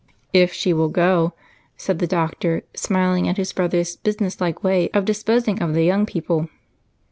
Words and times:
"If 0.33 0.51
she 0.51 0.73
will 0.73 0.89
go," 0.89 1.33
said 1.77 1.99
the 1.99 2.07
doctor, 2.07 2.63
smiling 2.75 3.27
at 3.27 3.37
his 3.37 3.53
brother's 3.53 3.97
businesslike 3.97 4.63
way 4.63 4.89
of 4.95 5.05
disposing 5.05 5.61
of 5.61 5.75
the 5.75 5.83
young 5.85 6.07
people. 6.07 6.49